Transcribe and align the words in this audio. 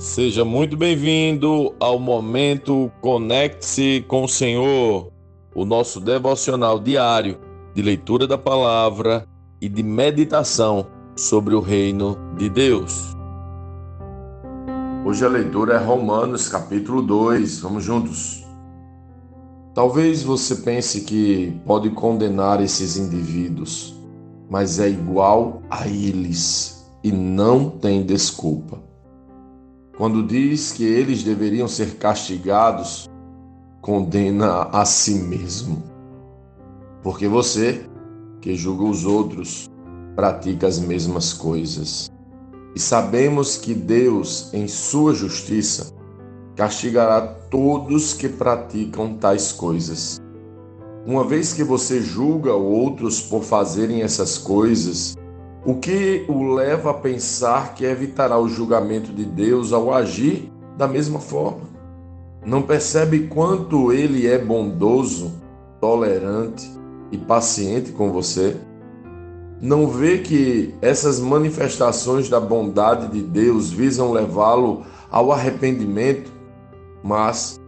Seja 0.00 0.46
muito 0.46 0.78
bem-vindo 0.78 1.74
ao 1.78 1.98
momento 1.98 2.90
Conecte-se 3.02 4.02
com 4.08 4.24
o 4.24 4.28
Senhor, 4.28 5.12
o 5.54 5.66
nosso 5.66 6.00
devocional 6.00 6.80
diário 6.80 7.38
de 7.74 7.82
leitura 7.82 8.26
da 8.26 8.38
palavra 8.38 9.26
e 9.60 9.68
de 9.68 9.82
meditação 9.82 10.86
sobre 11.14 11.54
o 11.54 11.60
reino 11.60 12.16
de 12.38 12.48
Deus. 12.48 13.14
Hoje 15.04 15.22
a 15.22 15.28
leitura 15.28 15.74
é 15.74 15.84
Romanos 15.84 16.48
capítulo 16.48 17.02
2. 17.02 17.60
Vamos 17.60 17.84
juntos. 17.84 18.42
Talvez 19.74 20.22
você 20.22 20.56
pense 20.56 21.02
que 21.02 21.60
pode 21.66 21.90
condenar 21.90 22.62
esses 22.62 22.96
indivíduos, 22.96 23.94
mas 24.48 24.80
é 24.80 24.88
igual 24.88 25.60
a 25.68 25.86
eles 25.86 26.90
e 27.04 27.12
não 27.12 27.68
tem 27.68 28.02
desculpa. 28.02 28.89
Quando 30.00 30.22
diz 30.22 30.72
que 30.72 30.82
eles 30.82 31.22
deveriam 31.22 31.68
ser 31.68 31.96
castigados, 31.96 33.06
condena 33.82 34.62
a 34.72 34.86
si 34.86 35.12
mesmo. 35.16 35.82
Porque 37.02 37.28
você, 37.28 37.84
que 38.40 38.56
julga 38.56 38.84
os 38.84 39.04
outros, 39.04 39.68
pratica 40.16 40.66
as 40.66 40.78
mesmas 40.78 41.34
coisas. 41.34 42.10
E 42.74 42.80
sabemos 42.80 43.58
que 43.58 43.74
Deus, 43.74 44.48
em 44.54 44.66
sua 44.66 45.12
justiça, 45.12 45.92
castigará 46.56 47.20
todos 47.20 48.14
que 48.14 48.30
praticam 48.30 49.18
tais 49.18 49.52
coisas. 49.52 50.18
Uma 51.04 51.24
vez 51.24 51.52
que 51.52 51.62
você 51.62 52.00
julga 52.00 52.54
outros 52.54 53.20
por 53.20 53.42
fazerem 53.42 54.00
essas 54.00 54.38
coisas, 54.38 55.14
o 55.64 55.74
que 55.74 56.24
o 56.26 56.54
leva 56.54 56.90
a 56.90 56.94
pensar 56.94 57.74
que 57.74 57.84
evitará 57.84 58.38
o 58.38 58.48
julgamento 58.48 59.12
de 59.12 59.24
Deus 59.24 59.72
ao 59.72 59.92
agir 59.92 60.50
da 60.76 60.88
mesma 60.88 61.20
forma? 61.20 61.68
Não 62.44 62.62
percebe 62.62 63.26
quanto 63.26 63.92
ele 63.92 64.26
é 64.26 64.38
bondoso, 64.38 65.32
tolerante 65.78 66.66
e 67.12 67.18
paciente 67.18 67.92
com 67.92 68.10
você? 68.10 68.56
Não 69.60 69.86
vê 69.86 70.18
que 70.18 70.74
essas 70.80 71.20
manifestações 71.20 72.30
da 72.30 72.40
bondade 72.40 73.08
de 73.08 73.20
Deus 73.20 73.70
visam 73.70 74.10
levá-lo 74.10 74.84
ao 75.10 75.30
arrependimento, 75.30 76.32
mas, 77.02 77.60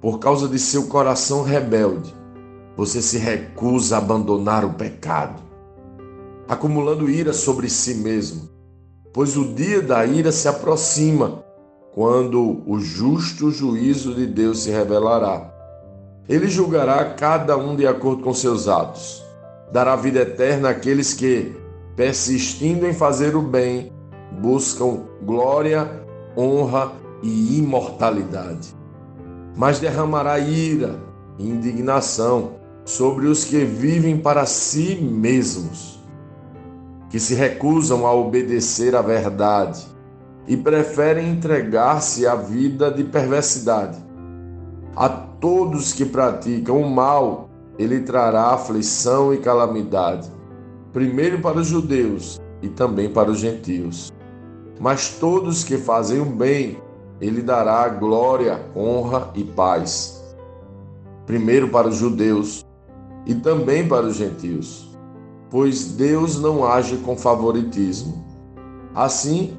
por 0.00 0.18
causa 0.18 0.48
de 0.48 0.58
seu 0.58 0.88
coração 0.88 1.44
rebelde, 1.44 2.12
você 2.76 3.00
se 3.00 3.18
recusa 3.18 3.94
a 3.94 3.98
abandonar 3.98 4.64
o 4.64 4.74
pecado 4.74 5.45
acumulando 6.48 7.10
ira 7.10 7.32
sobre 7.32 7.68
si 7.68 7.94
mesmo, 7.94 8.48
pois 9.12 9.36
o 9.36 9.54
dia 9.54 9.82
da 9.82 10.04
ira 10.04 10.30
se 10.30 10.46
aproxima, 10.46 11.44
quando 11.92 12.62
o 12.66 12.78
justo 12.78 13.50
juízo 13.50 14.14
de 14.14 14.26
Deus 14.26 14.60
se 14.60 14.70
revelará. 14.70 15.52
Ele 16.28 16.48
julgará 16.48 17.04
cada 17.14 17.56
um 17.56 17.74
de 17.74 17.86
acordo 17.86 18.22
com 18.22 18.34
seus 18.34 18.68
atos, 18.68 19.24
dará 19.72 19.96
vida 19.96 20.20
eterna 20.20 20.70
àqueles 20.70 21.14
que, 21.14 21.56
persistindo 21.96 22.86
em 22.86 22.92
fazer 22.92 23.34
o 23.34 23.42
bem, 23.42 23.92
buscam 24.40 25.04
glória, 25.22 26.04
honra 26.36 26.92
e 27.22 27.58
imortalidade. 27.58 28.76
Mas 29.56 29.80
derramará 29.80 30.38
ira 30.38 31.00
e 31.38 31.48
indignação 31.48 32.56
sobre 32.84 33.26
os 33.26 33.44
que 33.44 33.64
vivem 33.64 34.18
para 34.18 34.44
si 34.44 34.96
mesmos 34.96 35.95
que 37.16 37.20
se 37.20 37.34
recusam 37.34 38.06
a 38.06 38.12
obedecer 38.12 38.94
à 38.94 39.00
verdade 39.00 39.86
e 40.46 40.54
preferem 40.54 41.30
entregar-se 41.30 42.26
à 42.26 42.34
vida 42.34 42.90
de 42.90 43.04
perversidade. 43.04 43.96
A 44.94 45.08
todos 45.08 45.94
que 45.94 46.04
praticam 46.04 46.78
o 46.78 46.90
mal, 46.90 47.48
ele 47.78 48.00
trará 48.00 48.50
aflição 48.50 49.32
e 49.32 49.38
calamidade, 49.38 50.30
primeiro 50.92 51.40
para 51.40 51.56
os 51.56 51.68
judeus 51.68 52.38
e 52.60 52.68
também 52.68 53.08
para 53.08 53.30
os 53.30 53.38
gentios. 53.38 54.12
Mas 54.78 55.08
todos 55.08 55.64
que 55.64 55.78
fazem 55.78 56.20
o 56.20 56.26
bem, 56.26 56.76
ele 57.18 57.40
dará 57.40 57.88
glória, 57.88 58.60
honra 58.76 59.30
e 59.34 59.42
paz. 59.42 60.22
Primeiro 61.24 61.70
para 61.70 61.88
os 61.88 61.96
judeus 61.96 62.62
e 63.24 63.34
também 63.34 63.88
para 63.88 64.04
os 64.04 64.16
gentios 64.16 64.86
pois 65.50 65.84
Deus 65.84 66.40
não 66.40 66.64
age 66.64 66.96
com 66.98 67.16
favoritismo. 67.16 68.24
Assim, 68.94 69.56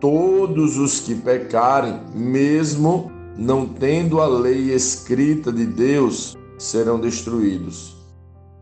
todos 0.00 0.78
os 0.78 1.00
que 1.00 1.14
pecarem, 1.14 2.00
mesmo 2.14 3.10
não 3.36 3.66
tendo 3.66 4.20
a 4.20 4.26
lei 4.26 4.72
escrita 4.72 5.52
de 5.52 5.64
Deus, 5.64 6.36
serão 6.58 7.00
destruídos. 7.00 7.96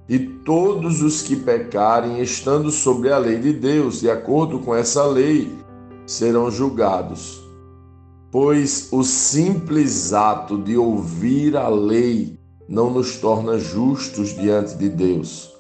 E 0.09 0.19
todos 0.19 1.03
os 1.03 1.23
que 1.23 1.35
pecarem, 1.35 2.21
estando 2.23 2.71
sobre 2.71 3.11
a 3.11 3.19
lei 3.19 3.39
de 3.39 3.53
Deus, 3.53 4.01
de 4.01 4.11
acordo 4.11 4.61
com 4.61 4.75
essa 4.75 5.05
lei, 5.05 5.53
serão 6.07 6.51
julgados. 6.51 7.43
Pois 8.31 8.89
o 8.93 9.03
simples 9.03 10.13
ato 10.13 10.59
de 10.59 10.77
ouvir 10.77 11.57
a 11.57 11.69
lei 11.69 12.39
não 12.69 12.91
nos 12.91 13.17
torna 13.17 13.59
justos 13.59 14.29
diante 14.37 14.77
de 14.77 14.89
Deus 14.89 15.56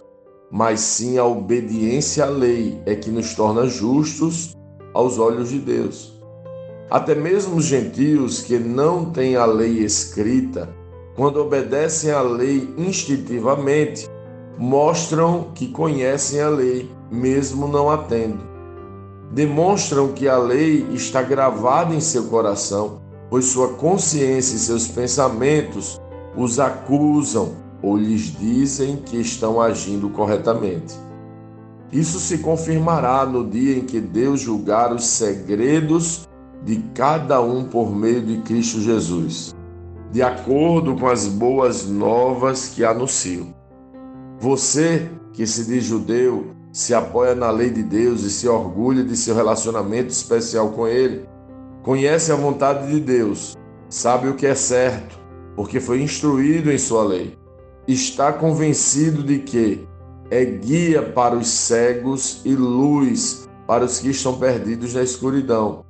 mas 0.50 0.80
sim 0.80 1.18
a 1.18 1.24
obediência 1.24 2.24
à 2.24 2.28
lei 2.28 2.80
é 2.86 2.94
que 2.94 3.10
nos 3.10 3.34
torna 3.34 3.66
justos 3.66 4.56
aos 4.94 5.18
olhos 5.18 5.50
de 5.50 5.58
Deus. 5.58 6.14
Até 6.90 7.14
mesmo 7.14 7.56
os 7.56 7.64
gentios 7.64 8.42
que 8.42 8.58
não 8.58 9.06
têm 9.06 9.36
a 9.36 9.44
lei 9.44 9.80
escrita, 9.80 10.68
quando 11.16 11.40
obedecem 11.40 12.10
à 12.10 12.20
lei 12.20 12.72
instintivamente, 12.78 14.08
mostram 14.56 15.50
que 15.54 15.68
conhecem 15.68 16.40
a 16.40 16.48
lei, 16.48 16.90
mesmo 17.10 17.66
não 17.66 17.90
a 17.90 17.98
tendo. 17.98 18.38
Demonstram 19.32 20.12
que 20.12 20.28
a 20.28 20.38
lei 20.38 20.86
está 20.92 21.22
gravada 21.22 21.94
em 21.94 22.00
seu 22.00 22.24
coração, 22.24 23.00
pois 23.28 23.46
sua 23.46 23.74
consciência 23.74 24.54
e 24.54 24.58
seus 24.58 24.86
pensamentos 24.86 26.00
os 26.36 26.60
acusam 26.60 27.65
ou 27.86 27.96
lhes 27.96 28.36
dizem 28.36 28.96
que 28.96 29.16
estão 29.16 29.60
agindo 29.60 30.10
corretamente. 30.10 30.98
Isso 31.92 32.18
se 32.18 32.38
confirmará 32.38 33.24
no 33.24 33.48
dia 33.48 33.78
em 33.78 33.84
que 33.84 34.00
Deus 34.00 34.40
julgar 34.40 34.92
os 34.92 35.06
segredos 35.06 36.28
de 36.64 36.78
cada 36.92 37.40
um 37.40 37.62
por 37.62 37.94
meio 37.94 38.20
de 38.20 38.38
Cristo 38.38 38.80
Jesus, 38.80 39.54
de 40.10 40.20
acordo 40.20 40.96
com 40.96 41.06
as 41.06 41.28
boas 41.28 41.86
novas 41.86 42.70
que 42.70 42.84
anuncio. 42.84 43.54
Você, 44.40 45.08
que 45.32 45.46
se 45.46 45.64
diz 45.64 45.84
judeu, 45.84 46.48
se 46.72 46.92
apoia 46.92 47.36
na 47.36 47.52
lei 47.52 47.70
de 47.70 47.84
Deus 47.84 48.22
e 48.22 48.30
se 48.32 48.48
orgulha 48.48 49.04
de 49.04 49.16
seu 49.16 49.32
relacionamento 49.36 50.10
especial 50.10 50.70
com 50.70 50.88
Ele, 50.88 51.24
conhece 51.84 52.32
a 52.32 52.36
vontade 52.36 52.90
de 52.90 52.98
Deus, 52.98 53.56
sabe 53.88 54.26
o 54.28 54.34
que 54.34 54.44
é 54.44 54.56
certo, 54.56 55.20
porque 55.54 55.78
foi 55.78 56.02
instruído 56.02 56.72
em 56.72 56.78
sua 56.78 57.04
lei 57.04 57.45
está 57.86 58.32
convencido 58.32 59.22
de 59.22 59.38
que 59.38 59.86
é 60.30 60.44
guia 60.44 61.02
para 61.02 61.36
os 61.36 61.48
cegos 61.48 62.40
e 62.44 62.54
luz 62.54 63.48
para 63.66 63.84
os 63.84 63.98
que 63.98 64.10
estão 64.10 64.38
perdidos 64.38 64.94
na 64.94 65.02
escuridão. 65.02 65.84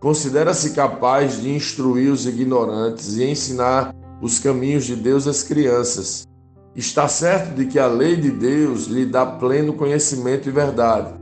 Considera-se 0.00 0.70
capaz 0.70 1.40
de 1.40 1.50
instruir 1.50 2.10
os 2.10 2.26
ignorantes 2.26 3.16
e 3.16 3.24
ensinar 3.24 3.94
os 4.20 4.38
caminhos 4.38 4.84
de 4.84 4.96
Deus 4.96 5.26
às 5.26 5.42
crianças. 5.42 6.26
Está 6.74 7.08
certo 7.08 7.54
de 7.54 7.66
que 7.66 7.78
a 7.78 7.86
lei 7.86 8.16
de 8.16 8.30
Deus 8.30 8.86
lhe 8.86 9.04
dá 9.04 9.26
pleno 9.26 9.74
conhecimento 9.74 10.48
e 10.48 10.52
verdade. 10.52 11.14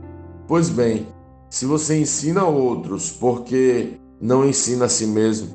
Pois 0.47 0.69
bem, 0.69 1.07
se 1.49 1.65
você 1.65 1.99
ensina 1.99 2.41
a 2.41 2.47
outros 2.47 3.11
porque 3.11 3.99
não 4.21 4.47
ensina 4.47 4.85
a 4.85 4.89
si 4.89 5.07
mesmo, 5.07 5.49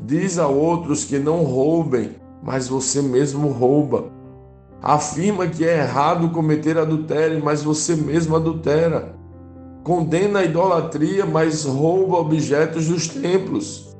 diz 0.00 0.38
a 0.38 0.48
outros 0.48 1.04
que 1.04 1.18
não 1.18 1.44
roubem 1.44 2.21
mas 2.42 2.68
você 2.68 3.00
mesmo 3.00 3.48
rouba. 3.48 4.10
Afirma 4.82 5.46
que 5.46 5.64
é 5.64 5.78
errado 5.78 6.30
cometer 6.30 6.76
adultério, 6.76 7.40
mas 7.42 7.62
você 7.62 7.94
mesmo 7.94 8.34
adultera. 8.34 9.14
Condena 9.84 10.40
a 10.40 10.44
idolatria, 10.44 11.24
mas 11.24 11.64
rouba 11.64 12.16
objetos 12.16 12.88
dos 12.88 13.06
templos. 13.06 13.96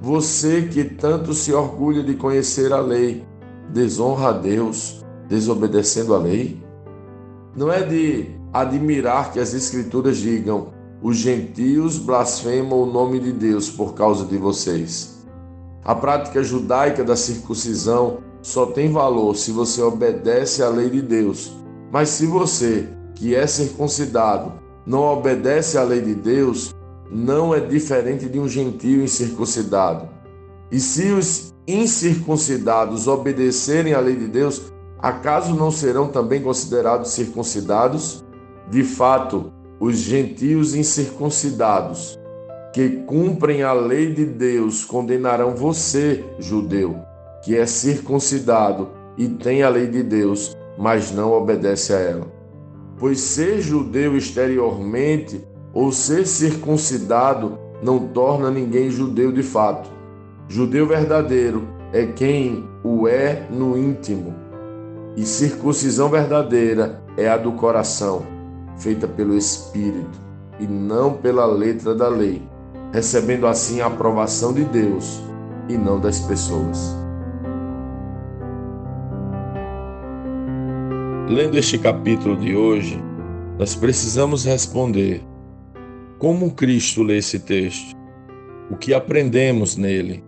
Você 0.00 0.62
que 0.62 0.84
tanto 0.84 1.34
se 1.34 1.52
orgulha 1.52 2.02
de 2.02 2.14
conhecer 2.14 2.72
a 2.72 2.80
lei, 2.80 3.24
desonra 3.72 4.28
a 4.28 4.32
Deus, 4.32 5.04
desobedecendo 5.28 6.14
a 6.14 6.18
lei? 6.18 6.62
Não 7.56 7.72
é 7.72 7.82
de 7.82 8.30
admirar 8.52 9.32
que 9.32 9.40
as 9.40 9.54
Escrituras 9.54 10.18
digam: 10.18 10.68
os 11.02 11.16
gentios 11.16 11.98
blasfemam 11.98 12.82
o 12.82 12.86
nome 12.86 13.18
de 13.20 13.32
Deus 13.32 13.70
por 13.70 13.94
causa 13.94 14.24
de 14.24 14.36
vocês. 14.36 15.21
A 15.84 15.96
prática 15.96 16.44
judaica 16.44 17.02
da 17.02 17.16
circuncisão 17.16 18.18
só 18.40 18.66
tem 18.66 18.92
valor 18.92 19.34
se 19.36 19.50
você 19.50 19.82
obedece 19.82 20.62
à 20.62 20.68
lei 20.68 20.88
de 20.88 21.02
Deus. 21.02 21.52
Mas 21.90 22.10
se 22.10 22.24
você, 22.24 22.88
que 23.16 23.34
é 23.34 23.46
circuncidado, 23.48 24.52
não 24.86 25.00
obedece 25.00 25.76
à 25.76 25.82
lei 25.82 26.00
de 26.00 26.14
Deus, 26.14 26.72
não 27.10 27.52
é 27.52 27.58
diferente 27.58 28.28
de 28.28 28.38
um 28.38 28.48
gentio 28.48 29.02
incircuncidado. 29.02 30.08
E 30.70 30.78
se 30.78 31.10
os 31.10 31.52
incircuncidados 31.66 33.08
obedecerem 33.08 33.92
à 33.92 33.98
lei 33.98 34.14
de 34.14 34.28
Deus, 34.28 34.72
acaso 35.00 35.52
não 35.52 35.70
serão 35.72 36.06
também 36.06 36.40
considerados 36.40 37.10
circuncidados? 37.10 38.24
De 38.70 38.84
fato, 38.84 39.52
os 39.80 39.96
gentios 39.96 40.76
incircuncidados 40.76 42.21
que 42.72 42.88
cumprem 43.06 43.62
a 43.62 43.72
lei 43.72 44.12
de 44.12 44.24
Deus 44.24 44.84
condenarão 44.84 45.54
você, 45.54 46.24
judeu, 46.38 46.96
que 47.44 47.56
é 47.56 47.66
circuncidado 47.66 48.88
e 49.16 49.28
tem 49.28 49.62
a 49.62 49.68
lei 49.68 49.86
de 49.86 50.02
Deus, 50.02 50.56
mas 50.78 51.12
não 51.12 51.32
obedece 51.32 51.92
a 51.92 51.98
ela. 51.98 52.26
Pois 52.98 53.20
ser 53.20 53.60
judeu 53.60 54.16
exteriormente 54.16 55.44
ou 55.74 55.92
ser 55.92 56.26
circuncidado 56.26 57.58
não 57.82 57.98
torna 58.08 58.50
ninguém 58.50 58.90
judeu 58.90 59.32
de 59.32 59.42
fato. 59.42 59.90
Judeu 60.48 60.86
verdadeiro 60.86 61.66
é 61.92 62.06
quem 62.06 62.64
o 62.82 63.06
é 63.06 63.46
no 63.50 63.76
íntimo, 63.76 64.34
e 65.16 65.24
circuncisão 65.24 66.08
verdadeira 66.08 67.02
é 67.16 67.28
a 67.28 67.36
do 67.36 67.52
coração, 67.52 68.22
feita 68.78 69.06
pelo 69.06 69.36
Espírito 69.36 70.20
e 70.58 70.66
não 70.66 71.14
pela 71.14 71.44
letra 71.44 71.94
da 71.94 72.08
lei, 72.08 72.42
recebendo 72.92 73.46
assim 73.46 73.80
a 73.80 73.86
aprovação 73.86 74.52
de 74.52 74.64
Deus 74.64 75.22
e 75.68 75.76
não 75.76 75.98
das 75.98 76.20
pessoas. 76.20 76.94
Lendo 81.28 81.56
este 81.56 81.78
capítulo 81.78 82.36
de 82.36 82.54
hoje, 82.54 83.02
nós 83.58 83.74
precisamos 83.74 84.44
responder 84.44 85.22
como 86.18 86.52
Cristo 86.52 87.02
lê 87.02 87.18
esse 87.18 87.38
texto, 87.38 87.96
o 88.70 88.76
que 88.76 88.92
aprendemos 88.92 89.76
nele 89.76 90.22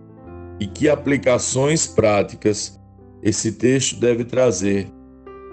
e 0.59 0.65
que 0.65 0.89
aplicações 0.89 1.85
práticas 1.85 2.79
esse 3.21 3.53
texto 3.53 3.99
deve 3.99 4.23
trazer 4.23 4.91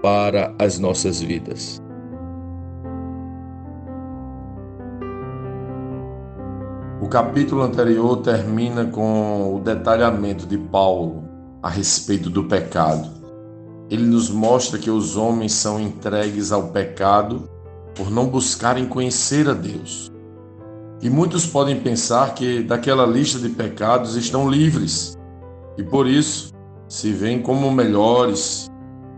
para 0.03 0.55
as 0.59 0.79
nossas 0.79 1.21
vidas. 1.21 1.83
O 7.03 7.09
capítulo 7.09 7.63
anterior 7.63 8.19
termina 8.19 8.85
com 8.85 9.57
o 9.57 9.59
detalhamento 9.59 10.47
de 10.47 10.57
Paulo 10.57 11.25
a 11.61 11.69
respeito 11.69 12.31
do 12.31 12.45
pecado. 12.45 13.11
Ele 13.91 14.05
nos 14.05 14.31
mostra 14.31 14.79
que 14.79 14.89
os 14.89 15.17
homens 15.17 15.53
são 15.53 15.81
entregues 15.81 16.53
ao 16.53 16.69
pecado 16.69 17.51
por 17.97 18.09
não 18.09 18.29
buscarem 18.29 18.87
conhecer 18.87 19.49
a 19.49 19.53
Deus. 19.53 20.13
E 21.03 21.11
muitos 21.11 21.45
podem 21.45 21.81
pensar 21.81 22.35
que 22.35 22.63
daquela 22.63 23.05
lista 23.05 23.41
de 23.41 23.49
pecados 23.49 24.15
estão 24.15 24.49
livres 24.49 25.19
e 25.77 25.83
por 25.83 26.07
isso 26.07 26.53
se 26.87 27.11
veem 27.11 27.43
como 27.43 27.69
melhores, 27.73 28.71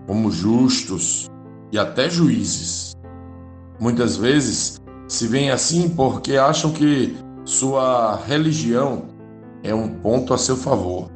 como 0.06 0.30
justos 0.30 1.26
e 1.70 1.78
até 1.78 2.08
juízes. 2.08 2.94
Muitas 3.78 4.16
vezes 4.16 4.80
se 5.06 5.26
veem 5.26 5.50
assim 5.50 5.90
porque 5.90 6.38
acham 6.38 6.72
que 6.72 7.22
sua 7.44 8.16
religião 8.16 9.04
é 9.62 9.74
um 9.74 9.88
ponto 9.88 10.32
a 10.32 10.38
seu 10.38 10.56
favor. 10.56 11.10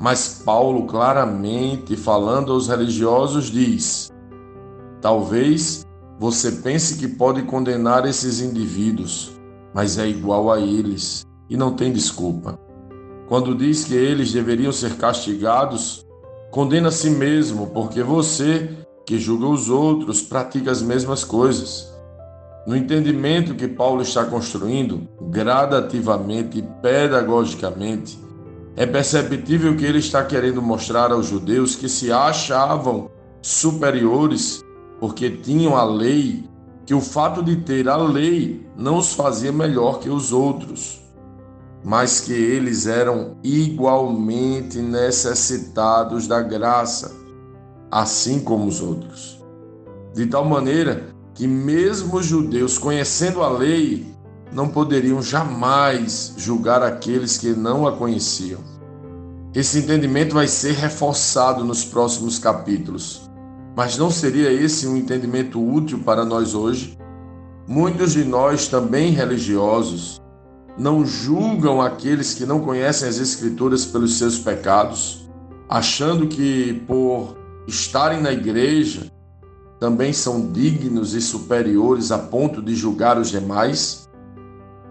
Mas 0.00 0.42
Paulo, 0.44 0.86
claramente 0.86 1.96
falando 1.96 2.52
aos 2.52 2.68
religiosos, 2.68 3.50
diz: 3.50 4.10
Talvez 5.02 5.84
você 6.18 6.52
pense 6.52 6.96
que 6.96 7.08
pode 7.08 7.42
condenar 7.42 8.06
esses 8.06 8.40
indivíduos, 8.40 9.32
mas 9.74 9.98
é 9.98 10.08
igual 10.08 10.50
a 10.50 10.58
eles 10.58 11.26
e 11.48 11.56
não 11.56 11.74
tem 11.74 11.92
desculpa. 11.92 12.58
Quando 13.28 13.54
diz 13.54 13.84
que 13.84 13.94
eles 13.94 14.32
deveriam 14.32 14.72
ser 14.72 14.96
castigados, 14.96 16.04
condena 16.50 16.88
a 16.88 16.92
si 16.92 17.10
mesmo, 17.10 17.68
porque 17.68 18.02
você, 18.02 18.70
que 19.06 19.18
julga 19.18 19.46
os 19.46 19.68
outros, 19.68 20.22
pratica 20.22 20.70
as 20.70 20.82
mesmas 20.82 21.24
coisas. 21.24 21.89
No 22.66 22.76
entendimento 22.76 23.54
que 23.54 23.66
Paulo 23.66 24.02
está 24.02 24.24
construindo, 24.24 25.08
gradativamente 25.30 26.58
e 26.58 26.62
pedagogicamente, 26.62 28.18
é 28.76 28.86
perceptível 28.86 29.76
que 29.76 29.84
ele 29.84 29.98
está 29.98 30.24
querendo 30.24 30.60
mostrar 30.62 31.10
aos 31.10 31.26
judeus 31.26 31.74
que 31.74 31.88
se 31.88 32.12
achavam 32.12 33.10
superiores 33.42 34.62
porque 34.98 35.30
tinham 35.30 35.76
a 35.76 35.84
lei 35.84 36.44
que 36.84 36.94
o 36.94 37.00
fato 37.00 37.42
de 37.42 37.56
ter 37.56 37.88
a 37.88 37.96
lei 37.96 38.66
não 38.76 38.98
os 38.98 39.14
fazia 39.14 39.52
melhor 39.52 40.00
que 40.00 40.10
os 40.10 40.32
outros, 40.32 41.00
mas 41.84 42.20
que 42.20 42.32
eles 42.32 42.86
eram 42.86 43.36
igualmente 43.42 44.78
necessitados 44.78 46.26
da 46.26 46.42
graça, 46.42 47.16
assim 47.90 48.40
como 48.40 48.66
os 48.66 48.82
outros. 48.82 49.42
De 50.14 50.26
tal 50.26 50.44
maneira 50.44 51.14
que, 51.40 51.46
mesmo 51.46 52.18
os 52.18 52.26
judeus, 52.26 52.76
conhecendo 52.76 53.42
a 53.42 53.48
lei, 53.48 54.06
não 54.52 54.68
poderiam 54.68 55.22
jamais 55.22 56.34
julgar 56.36 56.82
aqueles 56.82 57.38
que 57.38 57.54
não 57.54 57.88
a 57.88 57.96
conheciam. 57.96 58.60
Esse 59.54 59.78
entendimento 59.78 60.34
vai 60.34 60.46
ser 60.46 60.74
reforçado 60.74 61.64
nos 61.64 61.82
próximos 61.82 62.38
capítulos. 62.38 63.22
Mas 63.74 63.96
não 63.96 64.10
seria 64.10 64.52
esse 64.52 64.86
um 64.86 64.98
entendimento 64.98 65.58
útil 65.58 66.00
para 66.00 66.26
nós 66.26 66.54
hoje? 66.54 66.98
Muitos 67.66 68.12
de 68.12 68.22
nós, 68.22 68.68
também 68.68 69.12
religiosos, 69.12 70.20
não 70.76 71.06
julgam 71.06 71.80
aqueles 71.80 72.34
que 72.34 72.44
não 72.44 72.60
conhecem 72.60 73.08
as 73.08 73.16
Escrituras 73.16 73.86
pelos 73.86 74.18
seus 74.18 74.38
pecados, 74.38 75.26
achando 75.70 76.26
que 76.26 76.84
por 76.86 77.34
estarem 77.66 78.20
na 78.20 78.30
igreja 78.30 79.10
também 79.80 80.12
são 80.12 80.52
dignos 80.52 81.14
e 81.14 81.22
superiores 81.22 82.12
a 82.12 82.18
ponto 82.18 82.60
de 82.60 82.76
julgar 82.76 83.18
os 83.18 83.30
demais? 83.30 84.08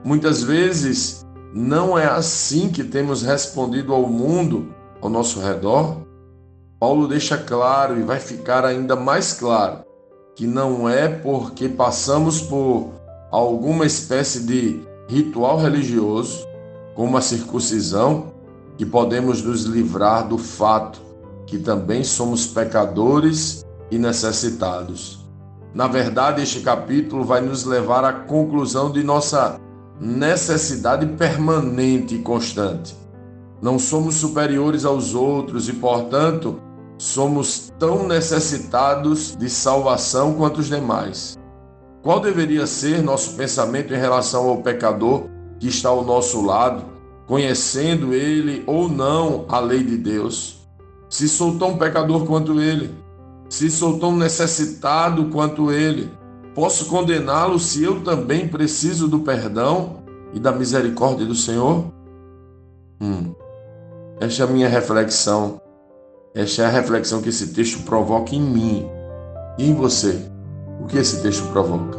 Muitas 0.04 0.42
vezes 0.44 1.24
não 1.54 1.98
é 1.98 2.08
assim 2.08 2.70
que 2.70 2.84
temos 2.84 3.22
respondido 3.22 3.94
ao 3.94 4.08
mundo 4.08 4.74
ao 5.00 5.10
nosso 5.10 5.40
redor. 5.40 5.98
Paulo 6.80 7.08
deixa 7.08 7.38
claro 7.38 8.00
e 8.00 8.04
vai 8.04 8.20
ficar 8.20 8.66
ainda 8.66 8.96
mais 8.96 9.34
claro 9.34 9.84
que 10.36 10.48
não 10.48 10.90
é 10.90 11.08
porque 11.08 11.70
passamos 11.70 12.42
por 12.42 12.90
alguma 13.30 13.86
espécie 13.86 14.42
de 14.42 14.82
ritual 15.08 15.60
religioso, 15.60 16.48
como 16.96 17.18
a 17.18 17.22
circuncisão, 17.22 18.32
que 18.78 18.86
podemos 18.86 19.44
nos 19.44 19.64
livrar 19.64 20.28
do 20.28 20.38
fato 20.38 21.02
que 21.46 21.58
também 21.58 22.04
somos 22.04 22.46
pecadores 22.46 23.66
e 23.92 23.98
necessitados. 23.98 25.26
Na 25.74 25.88
verdade, 25.88 26.42
este 26.42 26.62
capítulo 26.62 27.24
vai 27.24 27.42
nos 27.42 27.64
levar 27.64 28.04
à 28.04 28.12
conclusão 28.12 28.92
de 28.92 29.04
nossa 29.04 29.60
necessidade 30.00 31.06
permanente 31.06 32.16
e 32.16 32.20
constante. 32.20 32.96
Não 33.62 33.78
somos 33.78 34.16
superiores 34.16 34.86
aos 34.86 35.14
outros 35.14 35.68
e, 35.68 35.74
portanto, 35.74 36.60
somos 36.98 37.72
tão 37.78 38.08
necessitados 38.08 39.36
de 39.36 39.50
salvação 39.50 40.34
quanto 40.36 40.60
os 40.60 40.68
demais. 40.68 41.38
Qual 42.02 42.20
deveria 42.20 42.66
ser 42.66 43.04
nosso 43.04 43.36
pensamento 43.36 43.94
em 43.94 43.98
relação 43.98 44.48
ao 44.50 44.62
pecador 44.62 45.26
que 45.60 45.68
está 45.68 45.90
ao 45.90 46.04
nosso 46.04 46.42
lado, 46.42 46.86
conhecendo 47.28 48.14
ele 48.14 48.64
ou 48.66 48.88
não 48.88 49.46
a 49.50 49.60
lei 49.60 49.84
de 49.84 49.98
Deus? 49.98 50.66
Se 51.10 51.28
sou 51.28 51.58
tão 51.58 51.78
pecador 51.78 52.26
quanto 52.26 52.62
ele, 52.62 52.96
se 53.50 53.70
sou 53.70 54.00
tão 54.00 54.16
necessitado 54.16 55.26
quanto 55.26 55.72
ele, 55.72 56.12
posso 56.54 56.86
condená-lo 56.86 57.60
se 57.60 57.84
eu 57.84 58.02
também 58.02 58.48
preciso 58.48 59.08
do 59.08 59.20
perdão 59.20 60.04
e 60.34 60.40
da 60.40 60.52
misericórdia 60.52 61.26
do 61.26 61.36
Senhor? 61.36 61.92
Hum. 63.02 63.34
Esta 64.20 64.44
é 64.44 64.46
a 64.46 64.50
minha 64.50 64.70
reflexão 64.70 65.60
esta 66.34 66.62
é 66.62 66.66
a 66.66 66.70
reflexão 66.70 67.22
que 67.22 67.30
esse 67.30 67.54
texto 67.54 67.84
provoca 67.84 68.36
em 68.36 68.42
mim 68.42 68.86
e 69.58 69.68
em 69.70 69.74
você. 69.74 70.30
O 70.80 70.86
que 70.86 70.98
esse 70.98 71.22
texto 71.22 71.44
provoca? 71.52 71.99